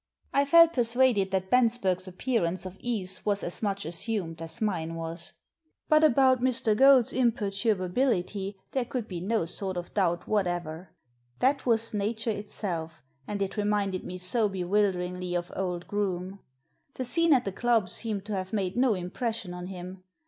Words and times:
I 0.33 0.45
felt 0.45 0.73
persuaded 0.73 1.29
that 1.29 1.51
Bensberg's 1.51 2.07
appear 2.07 2.43
ance 2.43 2.65
of 2.65 2.75
ease 2.79 3.23
was 3.23 3.43
as 3.43 3.61
much 3.61 3.85
assumed 3.85 4.41
as 4.41 4.59
mine 4.59 4.95
was. 4.95 5.27
Digitized 5.27 5.27
by 5.27 5.29
VjOOQIC 5.29 5.35
244 5.45 5.45
THE 5.45 5.53
SEEN 5.53 5.61
AND 5.61 5.77
THE 5.77 5.85
UNSEEN 5.85 5.87
But 5.89 6.03
about 6.03 6.41
Mr. 6.41 6.75
Goad's 6.77 7.13
imperturbability 7.13 8.57
there 8.71 8.85
could 8.85 9.07
be 9.07 9.19
no 9.21 9.45
sort 9.45 9.77
of 9.77 9.93
doubt 9.93 10.27
whatever. 10.27 10.89
That 11.37 11.67
was 11.67 11.93
nature 11.93 12.31
itself, 12.31 13.03
and 13.27 13.43
it 13.43 13.57
reminded 13.57 14.03
me 14.03 14.17
so 14.17 14.49
bewilderingly 14.49 15.35
of 15.35 15.51
old 15.55 15.87
Groome. 15.87 16.39
The 16.95 17.05
scene 17.05 17.31
at 17.35 17.45
the 17.45 17.51
club 17.51 17.87
seemed 17.87 18.25
to 18.25 18.33
have 18.35 18.51
made 18.51 18.75
no 18.75 18.95
impression 18.95 19.53
on 19.53 19.67
him. 19.67 20.03